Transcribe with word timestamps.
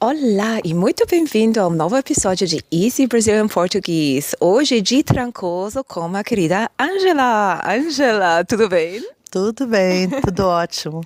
Olá 0.00 0.60
e 0.62 0.74
muito 0.74 1.04
bem-vindo 1.10 1.60
ao 1.60 1.70
novo 1.70 1.96
episódio 1.96 2.46
de 2.46 2.64
Easy 2.70 3.08
Brasil 3.08 3.34
em 3.34 3.48
Português. 3.48 4.32
Hoje 4.38 4.80
de 4.80 5.02
Trancoso 5.02 5.82
com 5.82 6.14
a 6.14 6.22
querida 6.22 6.70
Angela. 6.78 7.60
Angela, 7.66 8.44
tudo 8.44 8.68
bem? 8.68 9.04
Tudo 9.28 9.66
bem, 9.66 10.08
tudo 10.08 10.46
ótimo. 10.46 11.00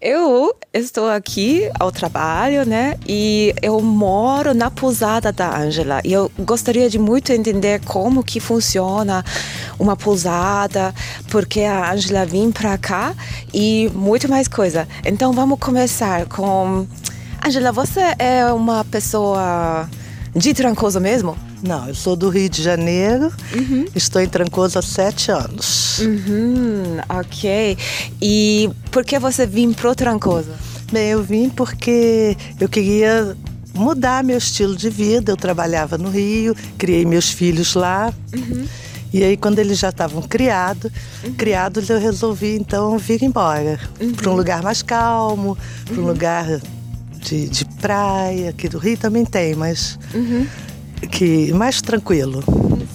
Eu 0.00 0.52
estou 0.74 1.08
aqui 1.08 1.70
ao 1.78 1.92
trabalho, 1.92 2.66
né? 2.66 2.98
E 3.06 3.54
eu 3.62 3.80
moro 3.80 4.52
na 4.52 4.72
pousada 4.72 5.30
da 5.30 5.56
Angela. 5.56 6.00
E 6.04 6.12
eu 6.12 6.28
gostaria 6.40 6.90
de 6.90 6.98
muito 6.98 7.32
entender 7.32 7.80
como 7.84 8.24
que 8.24 8.40
funciona 8.40 9.24
uma 9.78 9.96
pousada, 9.96 10.92
porque 11.30 11.60
a 11.60 11.92
Angela 11.92 12.26
vem 12.26 12.50
para 12.50 12.76
cá 12.76 13.14
e 13.54 13.88
muito 13.94 14.28
mais 14.28 14.48
coisa. 14.48 14.88
Então 15.04 15.32
vamos 15.32 15.60
começar 15.60 16.26
com 16.26 16.88
Angela, 17.44 17.72
você 17.72 18.14
é 18.20 18.46
uma 18.52 18.84
pessoa 18.84 19.90
de 20.34 20.54
Trancoso 20.54 21.00
mesmo? 21.00 21.36
Não, 21.60 21.88
eu 21.88 21.94
sou 21.94 22.14
do 22.14 22.28
Rio 22.28 22.48
de 22.48 22.62
Janeiro, 22.62 23.32
uhum. 23.52 23.84
estou 23.96 24.22
em 24.22 24.28
Trancoso 24.28 24.78
há 24.78 24.82
sete 24.82 25.32
anos. 25.32 25.98
Uhum, 25.98 26.98
ok. 27.08 27.76
E 28.20 28.70
por 28.92 29.04
que 29.04 29.18
você 29.18 29.44
vim 29.44 29.72
pro 29.72 29.92
Trancoso? 29.92 30.52
Bem, 30.92 31.08
eu 31.08 31.22
vim 31.22 31.48
porque 31.48 32.36
eu 32.60 32.68
queria 32.68 33.36
mudar 33.74 34.22
meu 34.22 34.38
estilo 34.38 34.76
de 34.76 34.88
vida. 34.88 35.32
Eu 35.32 35.36
trabalhava 35.36 35.98
no 35.98 36.10
Rio, 36.10 36.54
criei 36.78 37.04
meus 37.04 37.28
filhos 37.28 37.74
lá. 37.74 38.14
Uhum. 38.32 38.66
E 39.12 39.24
aí, 39.24 39.36
quando 39.36 39.58
eles 39.58 39.78
já 39.78 39.88
estavam 39.88 40.22
criados, 40.22 40.90
uhum. 41.24 41.34
criados, 41.34 41.90
eu 41.90 41.98
resolvi 41.98 42.56
então 42.56 42.96
vir 42.98 43.22
embora 43.22 43.80
uhum. 44.00 44.12
para 44.12 44.30
um 44.30 44.34
lugar 44.34 44.62
mais 44.62 44.80
calmo, 44.80 45.58
para 45.84 45.96
um 45.96 45.98
uhum. 45.98 46.06
lugar 46.06 46.46
de, 47.22 47.48
de 47.48 47.64
praia, 47.80 48.50
aqui 48.50 48.68
do 48.68 48.78
Rio 48.78 48.96
também 48.96 49.24
tem, 49.24 49.54
mas 49.54 49.98
uhum. 50.14 50.46
que 51.10 51.52
mais 51.52 51.80
tranquilo. 51.80 52.42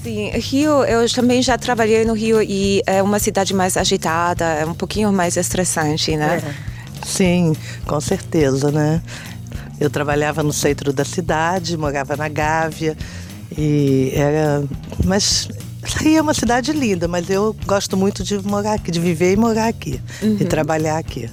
Sim, 0.03 0.29
Rio, 0.31 0.83
eu 0.83 1.09
também 1.09 1.41
já 1.41 1.57
trabalhei 1.57 2.05
no 2.05 2.13
Rio 2.13 2.41
e 2.41 2.81
é 2.85 3.01
uma 3.01 3.19
cidade 3.19 3.53
mais 3.53 3.77
agitada, 3.77 4.45
é 4.45 4.65
um 4.65 4.73
pouquinho 4.73 5.11
mais 5.11 5.37
estressante, 5.37 6.15
né? 6.15 6.41
É. 6.43 7.05
Sim, 7.05 7.55
com 7.85 7.99
certeza, 8.01 8.71
né? 8.71 9.01
Eu 9.79 9.89
trabalhava 9.89 10.43
no 10.43 10.51
centro 10.51 10.91
da 10.91 11.05
cidade, 11.05 11.77
morava 11.77 12.15
na 12.15 12.27
Gávea 12.27 12.97
e 13.57 14.11
era, 14.13 14.63
mas 15.05 15.47
Rio 15.83 16.17
é 16.17 16.21
uma 16.21 16.33
cidade 16.33 16.71
linda, 16.73 17.07
mas 17.07 17.29
eu 17.29 17.55
gosto 17.65 17.95
muito 17.95 18.23
de 18.23 18.37
morar 18.39 18.73
aqui, 18.73 18.91
de 18.91 18.99
viver 18.99 19.33
e 19.33 19.37
morar 19.37 19.67
aqui 19.67 20.01
uhum. 20.21 20.37
e 20.39 20.45
trabalhar 20.45 20.97
aqui. 20.97 21.29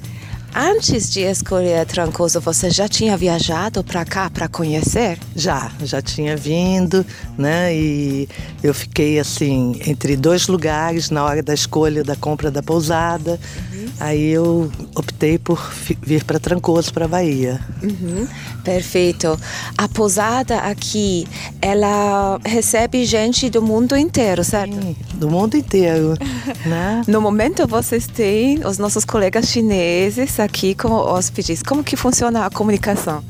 Antes 0.56 1.10
de 1.10 1.20
escolher 1.20 1.84
Trancoso, 1.84 2.41
você 2.41 2.70
já 2.70 2.86
tinha 2.86 3.16
viajado 3.16 3.83
para 3.83 4.05
cá 4.05 4.30
para 4.30 4.47
conhecer? 4.47 5.19
Já, 5.34 5.72
já 5.83 6.00
tinha 6.00 6.36
vindo, 6.36 7.05
né? 7.36 7.74
E 7.74 8.28
eu 8.62 8.72
fiquei 8.72 9.19
assim 9.19 9.80
entre 9.84 10.16
dois 10.16 10.47
lugares 10.47 11.10
na 11.10 11.25
hora 11.25 11.42
da 11.42 11.52
escolha 11.52 12.05
da 12.05 12.14
compra 12.14 12.52
da 12.52 12.62
pousada. 12.62 13.41
Uhum. 13.72 13.88
Aí 13.98 14.30
eu 14.30 14.70
optei 14.94 15.38
por 15.38 15.72
vir 16.00 16.22
para 16.22 16.38
Trancoso, 16.38 16.92
para 16.92 17.08
Bahia. 17.08 17.60
Uhum. 17.82 18.27
Perfeito. 18.62 19.38
A 19.77 19.88
pousada 19.88 20.58
aqui, 20.58 21.27
ela 21.60 22.38
recebe 22.44 23.05
gente 23.05 23.50
do 23.50 23.60
mundo 23.60 23.97
inteiro, 23.97 24.44
certo? 24.44 24.75
Sim, 24.75 24.97
do 25.14 25.28
mundo 25.28 25.56
inteiro, 25.56 26.14
né? 26.64 27.02
No 27.08 27.20
momento 27.20 27.66
vocês 27.66 28.06
têm 28.06 28.64
os 28.64 28.78
nossos 28.78 29.05
colegas 29.05 29.48
chineses 29.48 30.30
aqui 30.45 30.75
como 30.75 30.95
hóspedes. 30.95 31.62
Como 31.62 31.83
que 31.83 31.97
funciona 31.97 32.47
a 32.47 32.50
comunicação? 32.50 33.25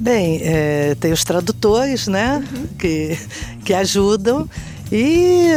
Bem, 0.00 0.40
é, 0.42 0.94
tem 0.96 1.12
os 1.12 1.22
tradutores, 1.24 2.08
né, 2.08 2.42
uhum. 2.52 2.66
que, 2.78 3.16
que 3.64 3.72
ajudam 3.72 4.48
e 4.92 5.48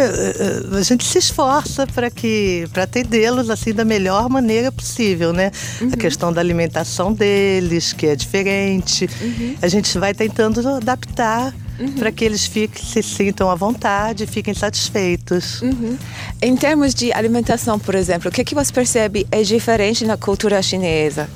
uh, 0.72 0.78
a 0.78 0.82
gente 0.82 1.04
se 1.04 1.18
esforça 1.18 1.86
para 1.86 2.10
que 2.10 2.66
para 2.72 2.84
atendê-los 2.84 3.50
assim 3.50 3.74
da 3.74 3.84
melhor 3.84 4.30
maneira 4.30 4.72
possível, 4.72 5.34
né? 5.34 5.52
Uhum. 5.82 5.90
A 5.94 5.98
questão 5.98 6.32
da 6.32 6.40
alimentação 6.40 7.14
deles, 7.14 7.94
que 7.94 8.08
é 8.08 8.16
diferente, 8.16 9.10
uhum. 9.22 9.56
a 9.62 9.68
gente 9.68 9.98
vai 10.00 10.14
tentando 10.14 10.68
adaptar 10.68 11.54
Uhum. 11.80 11.92
para 11.94 12.12
que 12.12 12.26
eles 12.26 12.46
fiquem, 12.46 12.84
se 12.84 13.04
sintam 13.04 13.52
à 13.52 13.56
vontade, 13.56 14.26
fiquem 14.26 14.54
satisfeitos. 14.54 15.62
Uhum. 15.62 15.98
Em 16.42 16.56
termos 16.56 16.94
de 16.94 17.14
alimentação, 17.14 17.78
por 17.78 17.94
exemplo, 17.94 18.30
o 18.30 18.32
que, 18.32 18.44
que 18.44 18.56
você 18.56 18.74
percebe 18.74 19.28
é 19.32 19.44
diferente 19.44 20.06
na 20.06 20.18
cultura 20.18 20.62
chinesa? 20.62 21.30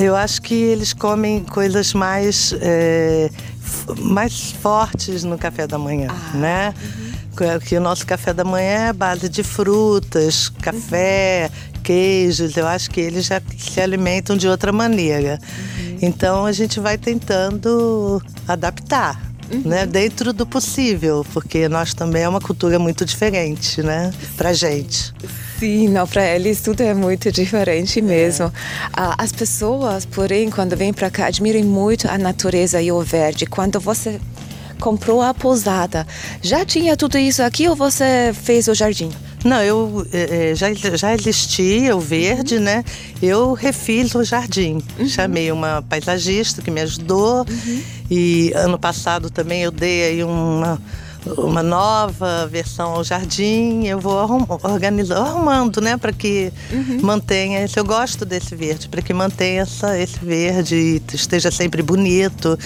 Eu 0.00 0.16
acho 0.16 0.40
que 0.40 0.54
eles 0.54 0.92
comem 0.92 1.44
coisas 1.44 1.92
mais, 1.92 2.54
é, 2.60 3.30
mais 3.98 4.52
fortes 4.52 5.22
no 5.22 5.36
café 5.36 5.66
da 5.66 5.78
manhã, 5.78 6.08
ah, 6.10 6.36
né? 6.36 6.74
Uhum. 6.82 7.60
Que 7.60 7.76
o 7.76 7.80
nosso 7.80 8.06
café 8.06 8.32
da 8.32 8.44
manhã 8.44 8.88
é 8.88 8.92
base 8.94 9.28
de 9.28 9.42
frutas, 9.42 10.48
café, 10.48 11.50
uhum. 11.50 11.82
queijos. 11.82 12.56
Eu 12.56 12.66
acho 12.66 12.90
que 12.90 13.00
eles 13.00 13.26
já 13.26 13.42
se 13.58 13.78
alimentam 13.78 14.38
de 14.38 14.48
outra 14.48 14.72
maneira. 14.72 15.38
Uhum. 15.78 15.98
Então 16.00 16.46
a 16.46 16.52
gente 16.52 16.80
vai 16.80 16.96
tentando 16.96 18.22
adaptar 18.48 19.25
uhum. 19.52 19.62
né? 19.64 19.86
Dentro 19.86 20.32
do 20.32 20.46
possível, 20.46 21.24
porque 21.32 21.68
nós 21.68 21.94
também 21.94 22.22
é 22.22 22.28
uma 22.28 22.40
cultura 22.40 22.78
muito 22.78 23.04
diferente, 23.04 23.82
né? 23.82 24.12
Pra 24.36 24.52
gente. 24.52 25.12
Sim, 25.58 25.88
não, 25.88 26.06
para 26.06 26.24
eles 26.34 26.60
tudo 26.60 26.82
é 26.82 26.92
muito 26.92 27.32
diferente 27.32 28.00
mesmo. 28.02 28.46
É. 28.46 28.50
As 29.18 29.32
pessoas, 29.32 30.04
porém, 30.04 30.50
quando 30.50 30.76
vêm 30.76 30.92
para 30.92 31.10
cá, 31.10 31.26
admiram 31.26 31.62
muito 31.62 32.08
a 32.08 32.18
natureza 32.18 32.80
e 32.80 32.92
o 32.92 33.00
verde. 33.00 33.46
Quando 33.46 33.80
você 33.80 34.20
comprou 34.78 35.22
a 35.22 35.32
pousada, 35.32 36.06
já 36.42 36.64
tinha 36.64 36.96
tudo 36.96 37.16
isso 37.16 37.42
aqui 37.42 37.68
ou 37.68 37.74
você 37.74 38.34
fez 38.34 38.68
o 38.68 38.74
jardim? 38.74 39.10
Não, 39.46 39.62
eu 39.62 40.06
é, 40.12 40.54
já, 40.54 40.72
já 40.74 41.14
existia 41.14 41.96
o 41.96 42.00
verde, 42.00 42.56
uhum. 42.56 42.62
né? 42.62 42.84
Eu 43.22 43.52
refiz 43.52 44.14
o 44.14 44.24
jardim. 44.24 44.82
Uhum. 44.98 45.08
Chamei 45.08 45.52
uma 45.52 45.82
paisagista 45.82 46.60
que 46.60 46.70
me 46.70 46.80
ajudou. 46.80 47.46
Uhum. 47.48 47.82
E 48.10 48.52
ano 48.54 48.78
passado 48.78 49.30
também 49.30 49.62
eu 49.62 49.70
dei 49.70 50.04
aí 50.04 50.24
uma 50.24 50.80
uma 51.36 51.62
nova 51.62 52.46
versão 52.46 52.92
ao 52.92 53.04
jardim, 53.04 53.84
eu 53.84 53.98
vou 53.98 54.18
arrum, 54.18 54.46
organizando, 54.62 55.22
arrumando, 55.22 55.80
né, 55.80 55.96
para 55.96 56.12
que 56.12 56.52
uhum. 56.70 57.00
mantenha 57.02 57.64
esse. 57.64 57.78
Eu 57.78 57.84
gosto 57.84 58.24
desse 58.24 58.54
verde, 58.54 58.88
para 58.88 59.02
que 59.02 59.12
mantenha 59.12 59.62
essa, 59.62 59.98
esse 59.98 60.18
verde 60.24 60.76
e 60.76 61.02
esteja 61.14 61.50
sempre 61.50 61.82
bonito, 61.82 62.56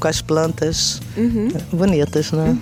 com 0.00 0.08
as 0.08 0.22
plantas 0.22 1.00
uhum. 1.16 1.48
bonitas, 1.72 2.32
né? 2.32 2.56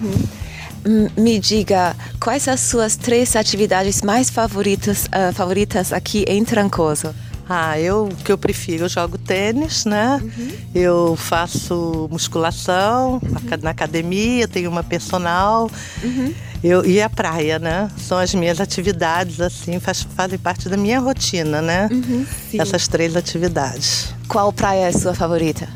Me 1.16 1.38
diga 1.38 1.96
quais 2.20 2.46
as 2.48 2.60
suas 2.60 2.96
três 2.96 3.34
atividades 3.36 4.02
mais 4.02 4.28
favoritas, 4.30 5.06
uh, 5.06 5.32
favoritas 5.32 5.92
aqui 5.92 6.24
em 6.28 6.44
Trancoso. 6.44 7.14
Ah, 7.48 7.78
eu 7.78 8.08
que 8.24 8.32
eu 8.32 8.38
prefiro, 8.38 8.84
eu 8.84 8.88
jogo 8.88 9.18
tênis, 9.18 9.84
né? 9.84 10.18
Uhum. 10.22 10.48
Eu 10.74 11.16
faço 11.16 12.08
musculação 12.10 13.20
uhum. 13.22 13.58
na 13.62 13.70
academia, 13.70 14.48
tenho 14.48 14.70
uma 14.70 14.82
personal. 14.82 15.70
Uhum. 16.02 16.32
Eu, 16.62 16.86
e 16.86 17.02
a 17.02 17.10
praia, 17.10 17.58
né? 17.58 17.90
São 17.98 18.16
as 18.16 18.34
minhas 18.34 18.58
atividades, 18.60 19.40
assim, 19.42 19.78
faz, 19.78 20.06
fazem 20.16 20.38
parte 20.38 20.70
da 20.70 20.78
minha 20.78 20.98
rotina, 20.98 21.60
né? 21.60 21.88
Uhum, 21.92 22.26
Essas 22.54 22.88
três 22.88 23.14
atividades. 23.14 24.14
Qual 24.26 24.50
praia 24.50 24.86
é 24.86 24.88
a 24.88 24.92
sua 24.92 25.14
favorita? 25.14 25.68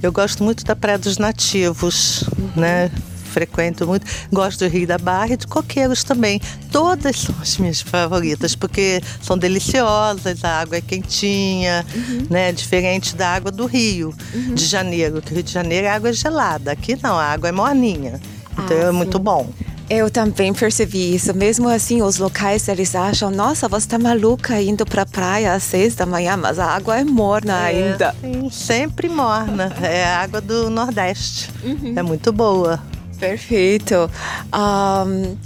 Eu 0.00 0.12
gosto 0.12 0.44
muito 0.44 0.64
da 0.64 0.76
Praia 0.76 0.96
dos 0.96 1.18
Nativos, 1.18 2.22
né? 2.54 2.88
Frequento 3.28 3.86
muito. 3.86 4.06
Gosto 4.32 4.64
do 4.64 4.70
Rio 4.70 4.86
da 4.86 4.98
Barra 4.98 5.34
e 5.34 5.36
de 5.36 5.46
Coqueiros 5.46 6.02
também. 6.02 6.40
Todas 6.72 7.16
são 7.16 7.34
as 7.40 7.56
minhas 7.58 7.80
favoritas, 7.80 8.54
porque 8.54 9.00
são 9.22 9.38
deliciosas, 9.38 10.44
a 10.44 10.60
água 10.60 10.76
é 10.76 10.80
quentinha, 10.80 11.84
uhum. 11.94 12.26
né? 12.30 12.52
Diferente 12.52 13.14
da 13.14 13.28
água 13.28 13.50
do 13.50 13.66
Rio 13.66 14.14
uhum. 14.34 14.54
de 14.54 14.64
Janeiro, 14.64 15.22
que 15.22 15.32
o 15.32 15.34
Rio 15.34 15.42
de 15.42 15.52
Janeiro 15.52 15.86
é 15.86 15.90
água 15.90 16.12
gelada. 16.12 16.72
Aqui 16.72 16.98
não, 17.02 17.16
a 17.16 17.24
água 17.24 17.48
é 17.48 17.52
morninha. 17.52 18.20
Então 18.52 18.76
ah, 18.76 18.88
é 18.88 18.90
sim. 18.90 18.96
muito 18.96 19.18
bom. 19.18 19.48
Eu 19.90 20.10
também 20.10 20.52
percebi 20.52 21.14
isso. 21.14 21.32
Mesmo 21.34 21.66
assim, 21.68 22.02
os 22.02 22.18
locais 22.18 22.68
eles 22.68 22.94
acham: 22.94 23.30
nossa, 23.30 23.66
você 23.68 23.86
está 23.86 23.98
maluca 23.98 24.60
indo 24.60 24.84
para 24.84 25.02
a 25.02 25.06
praia 25.06 25.54
às 25.54 25.62
seis 25.62 25.94
da 25.94 26.04
manhã, 26.04 26.36
mas 26.36 26.58
a 26.58 26.66
água 26.66 26.98
é 26.98 27.04
morna 27.04 27.54
é, 27.54 27.66
ainda. 27.66 28.14
Sim, 28.20 28.50
sempre 28.50 29.08
morna. 29.08 29.72
É 29.80 30.04
a 30.04 30.20
água 30.20 30.40
do 30.40 30.68
Nordeste. 30.68 31.50
Uhum. 31.64 31.94
É 31.96 32.02
muito 32.02 32.30
boa. 32.32 32.80
Perfeito. 33.18 34.10
Um, 34.54 35.36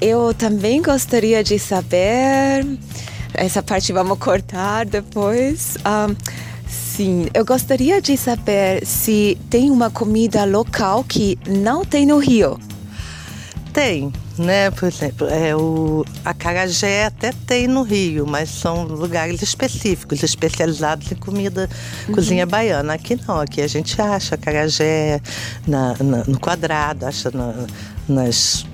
eu 0.00 0.32
também 0.32 0.80
gostaria 0.80 1.42
de 1.44 1.58
saber. 1.58 2.66
Essa 3.34 3.62
parte 3.62 3.92
vamos 3.92 4.18
cortar 4.18 4.86
depois. 4.86 5.76
Um, 5.78 6.14
sim, 6.68 7.26
eu 7.34 7.44
gostaria 7.44 8.00
de 8.00 8.16
saber 8.16 8.84
se 8.86 9.38
tem 9.48 9.70
uma 9.70 9.90
comida 9.90 10.44
local 10.44 11.04
que 11.04 11.38
não 11.46 11.84
tem 11.84 12.06
no 12.06 12.18
Rio. 12.18 12.58
Tem, 13.72 14.12
né? 14.36 14.70
Por 14.72 14.88
exemplo, 14.88 15.28
é 15.28 15.54
o 15.54 16.04
acarajé 16.24 17.06
até 17.06 17.32
tem 17.46 17.68
no 17.68 17.82
Rio, 17.82 18.26
mas 18.26 18.50
são 18.50 18.82
lugares 18.84 19.42
específicos, 19.42 20.22
especializados 20.22 21.10
em 21.12 21.14
comida, 21.14 21.68
uhum. 22.08 22.14
cozinha 22.14 22.46
baiana. 22.46 22.94
Aqui 22.94 23.18
não, 23.28 23.38
aqui 23.40 23.60
a 23.60 23.68
gente 23.68 24.00
acha 24.00 24.34
acarajé 24.34 25.20
na, 25.66 25.94
na, 26.02 26.24
no 26.24 26.38
quadrado, 26.38 27.06
acha 27.06 27.30
na, 27.30 27.54
nas 28.08 28.66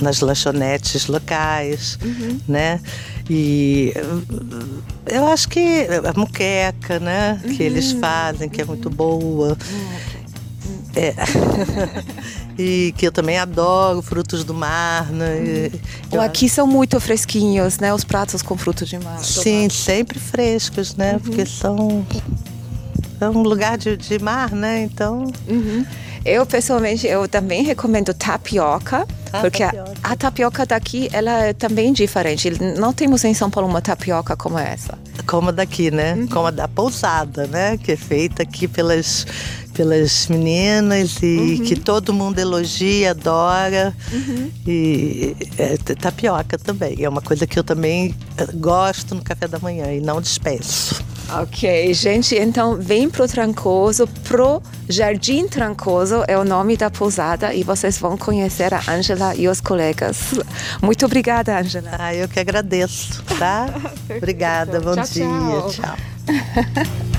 nas 0.00 0.20
lanchonetes 0.20 1.06
locais, 1.06 1.98
uhum. 2.02 2.38
né? 2.46 2.80
E 3.28 3.92
eu 5.06 5.26
acho 5.26 5.48
que 5.48 5.86
a 6.04 6.18
muqueca, 6.18 7.00
né? 7.00 7.40
Uhum. 7.44 7.56
Que 7.56 7.62
eles 7.62 7.92
uhum. 7.92 8.00
fazem, 8.00 8.48
que 8.48 8.62
é 8.62 8.64
muito 8.64 8.88
boa. 8.88 9.56
É. 10.94 11.14
e 12.60 12.92
que 12.92 13.06
eu 13.06 13.12
também 13.12 13.38
adoro 13.38 14.02
frutos 14.02 14.44
do 14.44 14.52
mar, 14.52 15.10
né? 15.10 15.70
Uhum. 16.12 16.20
Aqui 16.20 16.48
são 16.48 16.66
muito 16.66 17.00
fresquinhos, 17.00 17.78
né? 17.78 17.92
Os 17.94 18.04
pratos 18.04 18.42
com 18.42 18.56
frutos 18.56 18.88
de 18.88 18.98
mar. 18.98 19.24
Sim, 19.24 19.68
sempre 19.70 20.18
frescos, 20.18 20.94
né? 20.94 21.14
Uhum. 21.14 21.20
Porque 21.20 21.46
são 21.46 22.06
é 23.20 23.28
um 23.28 23.42
lugar 23.42 23.78
de, 23.78 23.96
de 23.96 24.18
mar, 24.18 24.52
né? 24.52 24.82
Então. 24.82 25.32
Uhum. 25.48 25.84
Eu 26.22 26.44
pessoalmente 26.44 27.06
eu 27.06 27.26
também 27.26 27.62
recomendo 27.62 28.12
tapioca, 28.12 29.06
ah, 29.32 29.40
porque 29.40 29.64
tapioca. 29.64 29.92
A, 30.02 30.12
a, 30.12 30.16
tapioca 30.16 30.66
daqui 30.66 31.08
ela 31.14 31.46
é 31.46 31.52
também 31.54 31.94
diferente. 31.94 32.50
Não 32.78 32.92
temos 32.92 33.24
em 33.24 33.32
São 33.32 33.48
Paulo 33.48 33.66
uma 33.66 33.80
tapioca 33.80 34.36
como 34.36 34.58
essa. 34.58 34.98
Como 35.26 35.48
a 35.48 35.52
daqui, 35.52 35.90
né? 35.90 36.14
Uhum. 36.14 36.26
Como 36.28 36.46
a 36.46 36.50
da 36.50 36.68
pousada, 36.68 37.46
né? 37.46 37.76
Que 37.76 37.92
é 37.92 37.96
feita 37.96 38.42
aqui 38.42 38.66
pelas 38.66 39.26
pelas 39.80 40.26
meninas 40.26 41.22
e 41.22 41.58
uhum. 41.58 41.64
que 41.64 41.74
todo 41.74 42.12
mundo 42.12 42.38
elogia, 42.38 43.12
adora. 43.12 43.94
Uhum. 44.12 44.50
E 44.66 45.36
é, 45.56 45.76
tapioca 45.94 46.58
também. 46.58 46.96
É 47.02 47.08
uma 47.08 47.22
coisa 47.22 47.46
que 47.46 47.58
eu 47.58 47.64
também 47.64 48.14
eh, 48.36 48.46
gosto 48.54 49.14
no 49.14 49.22
café 49.22 49.48
da 49.48 49.58
manhã 49.58 49.92
e 49.92 50.00
não 50.00 50.20
despeço. 50.20 51.02
Ok, 51.32 51.94
gente, 51.94 52.34
então 52.34 52.76
vem 52.76 53.08
pro 53.08 53.28
Trancoso, 53.28 54.06
pro 54.28 54.60
Jardim 54.88 55.46
Trancoso 55.46 56.24
é 56.26 56.36
o 56.36 56.44
nome 56.44 56.76
da 56.76 56.90
pousada 56.90 57.54
e 57.54 57.62
vocês 57.62 57.98
vão 57.98 58.16
conhecer 58.16 58.74
a 58.74 58.82
Ângela 58.88 59.34
e 59.36 59.46
os 59.46 59.60
colegas. 59.60 60.34
Muito 60.82 61.06
obrigada, 61.06 61.56
Ângela. 61.56 61.90
Ah, 61.98 62.14
eu 62.14 62.28
que 62.28 62.40
agradeço, 62.40 63.22
tá? 63.38 63.68
obrigada, 64.16 64.80
bom 64.80 64.94
tchau, 64.94 65.04
dia, 65.04 65.26
tchau. 65.26 65.70
tchau. 65.70 67.09